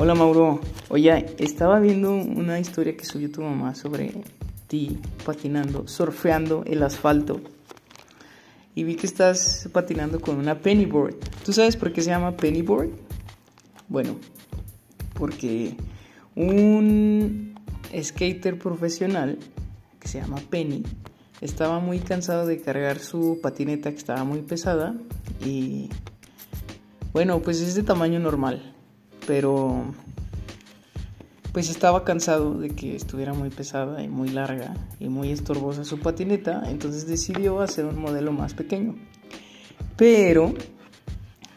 Hola 0.00 0.14
Mauro, 0.14 0.60
oye, 0.90 1.26
estaba 1.38 1.80
viendo 1.80 2.14
una 2.14 2.60
historia 2.60 2.96
que 2.96 3.04
subió 3.04 3.32
tu 3.32 3.42
mamá 3.42 3.74
sobre 3.74 4.22
ti 4.68 4.96
patinando, 5.26 5.88
surfeando 5.88 6.62
el 6.66 6.84
asfalto. 6.84 7.40
Y 8.76 8.84
vi 8.84 8.94
que 8.94 9.08
estás 9.08 9.68
patinando 9.72 10.20
con 10.20 10.36
una 10.36 10.60
pennyboard. 10.60 11.16
¿Tú 11.44 11.52
sabes 11.52 11.76
por 11.76 11.92
qué 11.92 12.00
se 12.00 12.10
llama 12.10 12.36
pennyboard? 12.36 12.90
Bueno, 13.88 14.14
porque 15.14 15.74
un 16.36 17.56
skater 18.00 18.56
profesional 18.56 19.36
que 19.98 20.06
se 20.06 20.20
llama 20.20 20.36
Penny 20.48 20.84
estaba 21.40 21.80
muy 21.80 21.98
cansado 21.98 22.46
de 22.46 22.60
cargar 22.60 23.00
su 23.00 23.40
patineta 23.42 23.90
que 23.90 23.96
estaba 23.96 24.22
muy 24.22 24.42
pesada 24.42 24.94
y 25.44 25.88
bueno, 27.12 27.40
pues 27.40 27.60
es 27.60 27.74
de 27.74 27.82
tamaño 27.82 28.20
normal, 28.20 28.76
pero 29.28 29.84
pues 31.52 31.68
estaba 31.68 32.02
cansado 32.02 32.54
de 32.54 32.70
que 32.70 32.96
estuviera 32.96 33.34
muy 33.34 33.50
pesada 33.50 34.02
y 34.02 34.08
muy 34.08 34.30
larga 34.30 34.74
y 35.00 35.10
muy 35.10 35.30
estorbosa 35.32 35.84
su 35.84 36.00
patineta, 36.00 36.62
entonces 36.70 37.06
decidió 37.06 37.60
hacer 37.60 37.84
un 37.84 37.98
modelo 37.98 38.32
más 38.32 38.54
pequeño. 38.54 38.96
Pero 39.98 40.54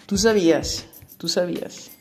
tú 0.06 0.18
sabías, 0.18 0.86
tú 1.18 1.30
sabías 1.30 1.92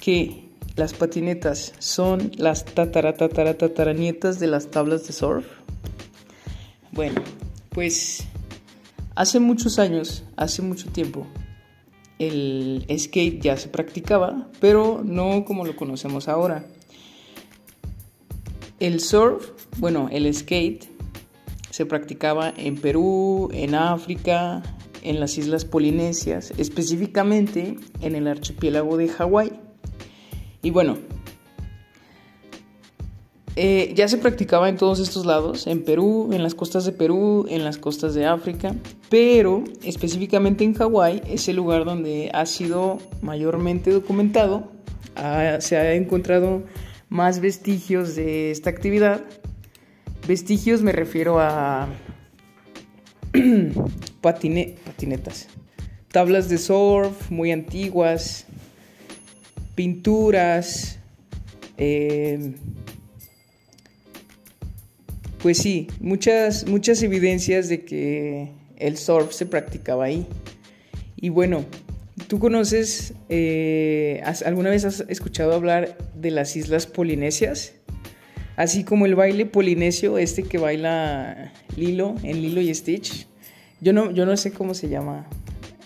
que 0.00 0.48
las 0.74 0.94
patinetas 0.94 1.74
son 1.78 2.32
las 2.36 2.64
tatara 2.64 3.14
tatara 3.14 3.58
tataranietas 3.58 4.40
de 4.40 4.46
las 4.46 4.70
tablas 4.70 5.06
de 5.06 5.12
surf. 5.12 5.44
Bueno, 6.92 7.20
pues 7.68 8.24
hace 9.16 9.38
muchos 9.38 9.78
años, 9.78 10.24
hace 10.34 10.62
mucho 10.62 10.88
tiempo, 10.88 11.26
el 12.18 12.86
skate 12.98 13.40
ya 13.40 13.56
se 13.56 13.68
practicaba, 13.68 14.48
pero 14.60 15.02
no 15.04 15.44
como 15.44 15.64
lo 15.64 15.76
conocemos 15.76 16.28
ahora. 16.28 16.66
El 18.78 19.00
surf, 19.00 19.50
bueno, 19.78 20.08
el 20.12 20.32
skate 20.34 20.84
se 21.70 21.86
practicaba 21.86 22.52
en 22.56 22.76
Perú, 22.76 23.48
en 23.52 23.74
África, 23.74 24.62
en 25.02 25.20
las 25.20 25.38
islas 25.38 25.64
polinesias, 25.64 26.52
específicamente 26.58 27.76
en 28.00 28.14
el 28.14 28.26
archipiélago 28.26 28.96
de 28.96 29.08
Hawái. 29.08 29.52
Y 30.62 30.70
bueno, 30.70 30.98
eh, 33.58 33.92
ya 33.94 34.06
se 34.06 34.18
practicaba 34.18 34.68
en 34.68 34.76
todos 34.76 35.00
estos 35.00 35.24
lados, 35.24 35.66
en 35.66 35.82
Perú, 35.82 36.28
en 36.32 36.42
las 36.42 36.54
costas 36.54 36.84
de 36.84 36.92
Perú, 36.92 37.46
en 37.48 37.64
las 37.64 37.78
costas 37.78 38.14
de 38.14 38.26
África, 38.26 38.74
pero 39.08 39.64
específicamente 39.82 40.62
en 40.62 40.74
Hawái 40.74 41.22
es 41.26 41.48
el 41.48 41.56
lugar 41.56 41.86
donde 41.86 42.30
ha 42.34 42.44
sido 42.44 42.98
mayormente 43.22 43.90
documentado, 43.90 44.70
se 45.60 45.76
ha 45.78 45.94
encontrado 45.94 46.64
más 47.08 47.40
vestigios 47.40 48.14
de 48.14 48.50
esta 48.50 48.68
actividad. 48.68 49.24
Vestigios 50.28 50.82
me 50.82 50.92
refiero 50.92 51.40
a 51.40 51.88
patinetas, 54.20 55.48
tablas 56.12 56.50
de 56.50 56.58
surf 56.58 57.30
muy 57.30 57.52
antiguas, 57.52 58.44
pinturas, 59.74 60.98
eh, 61.78 62.54
pues 65.38 65.58
sí, 65.58 65.88
muchas, 66.00 66.66
muchas 66.66 67.02
evidencias 67.02 67.68
de 67.68 67.84
que 67.84 68.50
el 68.76 68.96
surf 68.96 69.32
se 69.32 69.46
practicaba 69.46 70.04
ahí. 70.04 70.26
Y 71.16 71.28
bueno, 71.28 71.64
¿tú 72.28 72.38
conoces, 72.38 73.14
eh, 73.28 74.22
alguna 74.44 74.70
vez 74.70 74.84
has 74.84 75.00
escuchado 75.08 75.54
hablar 75.54 75.96
de 76.14 76.30
las 76.30 76.56
islas 76.56 76.86
polinesias? 76.86 77.74
Así 78.56 78.84
como 78.84 79.04
el 79.04 79.14
baile 79.14 79.44
polinesio, 79.44 80.16
este 80.16 80.42
que 80.42 80.58
baila 80.58 81.52
Lilo 81.76 82.14
en 82.22 82.40
Lilo 82.40 82.60
y 82.60 82.74
Stitch. 82.74 83.28
Yo 83.80 83.92
no, 83.92 84.10
yo 84.10 84.24
no 84.24 84.36
sé 84.38 84.52
cómo 84.52 84.72
se 84.72 84.88
llama, 84.88 85.28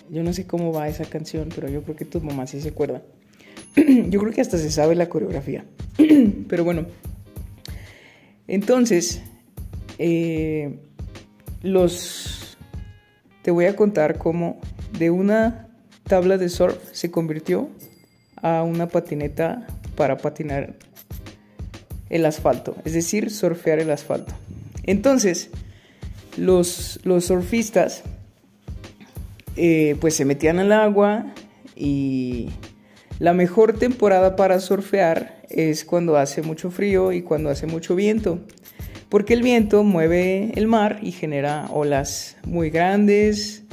yo 0.08 0.22
no 0.22 0.32
sé 0.32 0.46
cómo 0.46 0.72
va 0.72 0.88
esa 0.88 1.04
canción, 1.04 1.48
pero 1.52 1.68
yo 1.68 1.82
creo 1.82 1.96
que 1.96 2.04
tu 2.04 2.20
mamá 2.20 2.46
sí 2.46 2.60
se 2.60 2.68
acuerda. 2.68 3.02
yo 3.76 4.20
creo 4.20 4.32
que 4.32 4.40
hasta 4.40 4.58
se 4.58 4.70
sabe 4.70 4.94
la 4.94 5.08
coreografía. 5.08 5.64
pero 6.48 6.62
bueno, 6.62 6.86
entonces, 8.46 9.22
eh, 10.02 10.78
los 11.60 12.56
te 13.42 13.50
voy 13.50 13.66
a 13.66 13.76
contar 13.76 14.16
cómo 14.16 14.58
de 14.98 15.10
una 15.10 15.68
tabla 16.04 16.38
de 16.38 16.48
surf 16.48 16.78
se 16.92 17.10
convirtió 17.10 17.68
a 18.36 18.62
una 18.62 18.88
patineta 18.88 19.66
para 19.96 20.16
patinar 20.16 20.76
el 22.08 22.24
asfalto, 22.24 22.76
es 22.86 22.94
decir, 22.94 23.30
surfear 23.30 23.78
el 23.78 23.90
asfalto. 23.90 24.32
Entonces, 24.84 25.50
los, 26.38 26.98
los 27.04 27.26
surfistas 27.26 28.02
eh, 29.56 29.96
pues 30.00 30.14
se 30.14 30.24
metían 30.24 30.60
al 30.60 30.72
agua 30.72 31.26
y 31.76 32.48
la 33.18 33.34
mejor 33.34 33.78
temporada 33.78 34.34
para 34.34 34.60
surfear 34.60 35.42
es 35.50 35.84
cuando 35.84 36.16
hace 36.16 36.40
mucho 36.40 36.70
frío 36.70 37.12
y 37.12 37.20
cuando 37.20 37.50
hace 37.50 37.66
mucho 37.66 37.94
viento 37.94 38.40
porque 39.10 39.34
el 39.34 39.42
viento 39.42 39.82
mueve 39.82 40.52
el 40.54 40.68
mar 40.68 41.00
y 41.02 41.10
genera 41.10 41.66
olas 41.70 42.36
muy 42.46 42.70
grandes, 42.70 43.64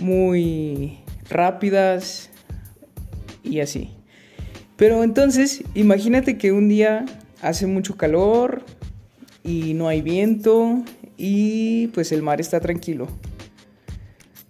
muy 0.00 0.98
rápidas 1.30 2.28
y 3.44 3.60
así. 3.60 3.92
Pero 4.76 5.04
entonces, 5.04 5.62
imagínate 5.74 6.38
que 6.38 6.52
un 6.52 6.68
día 6.68 7.06
hace 7.40 7.66
mucho 7.66 7.96
calor 7.96 8.64
y 9.44 9.74
no 9.74 9.88
hay 9.88 10.02
viento 10.02 10.82
y 11.16 11.86
pues 11.88 12.10
el 12.10 12.22
mar 12.22 12.40
está 12.40 12.58
tranquilo. 12.58 13.06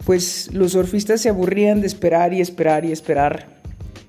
Pues 0.07 0.51
los 0.55 0.73
surfistas 0.73 1.21
se 1.21 1.29
aburrían 1.29 1.83
de 1.83 1.87
esperar 1.87 2.33
y 2.33 2.41
esperar 2.41 2.87
y 2.87 2.93
esperar 2.93 3.47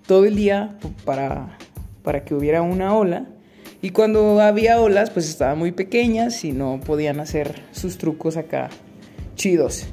todo 0.08 0.24
el 0.24 0.38
día 0.38 0.78
para, 1.04 1.58
para 2.04 2.24
que 2.24 2.34
hubiera 2.34 2.62
una 2.62 2.96
ola 2.96 3.28
y 3.82 3.92
cuando 3.92 4.42
había 4.42 4.82
olas, 4.82 5.10
pues 5.10 5.30
estaban 5.30 5.58
muy 5.58 5.72
pequeñas 5.72 6.44
y 6.44 6.52
no 6.52 6.82
podían 6.86 7.20
hacer 7.20 7.62
sus 7.72 7.98
trucos 7.98 8.36
acá 8.36 8.70
chidos. 9.36 9.88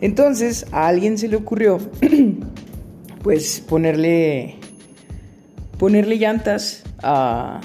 Entonces 0.00 0.66
a 0.72 0.88
alguien 0.88 1.18
se 1.18 1.28
le 1.28 1.36
ocurrió, 1.36 1.78
pues 3.22 3.60
ponerle, 3.60 4.56
ponerle 5.78 6.16
llantas 6.16 6.84
a, 7.02 7.60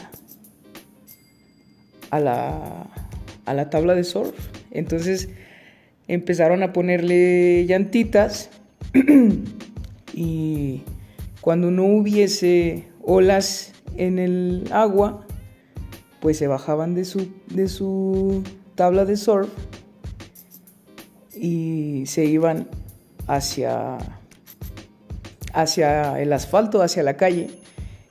a, 2.09 2.19
la, 2.19 2.87
a 3.45 3.53
la 3.53 3.69
tabla 3.69 3.95
de 3.95 4.03
surf. 4.03 4.33
Entonces 4.71 5.29
empezaron 6.09 6.63
a 6.63 6.73
ponerle 6.73 7.65
llantitas 7.65 8.49
y 10.13 10.81
cuando 11.39 11.71
no 11.71 11.85
hubiese 11.85 12.87
olas 13.01 13.73
en 13.95 14.19
el 14.19 14.67
agua, 14.71 15.25
pues 16.21 16.37
se 16.37 16.47
bajaban 16.47 16.95
de 16.95 17.03
su, 17.03 17.27
de 17.47 17.67
su 17.67 18.43
tabla 18.75 19.03
de 19.03 19.17
surf 19.17 19.49
y 21.35 22.03
se 22.05 22.25
iban 22.25 22.69
hacia, 23.27 23.97
hacia 25.53 26.21
el 26.21 26.31
asfalto, 26.31 26.81
hacia 26.81 27.03
la 27.03 27.17
calle. 27.17 27.49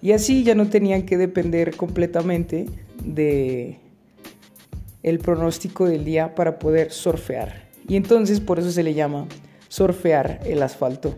Y 0.03 0.13
así 0.13 0.43
ya 0.43 0.55
no 0.55 0.69
tenían 0.69 1.07
que 1.07 1.17
depender 1.17 1.77
completamente 1.77 2.67
de 3.05 3.79
el 5.03 5.19
pronóstico 5.19 5.87
del 5.87 6.05
día 6.05 6.35
para 6.35 6.59
poder 6.59 6.91
surfear. 6.91 7.69
Y 7.87 7.97
entonces 7.97 8.41
por 8.41 8.59
eso 8.59 8.71
se 8.71 8.83
le 8.83 8.95
llama 8.95 9.27
surfear 9.69 10.41
el 10.45 10.63
asfalto. 10.63 11.15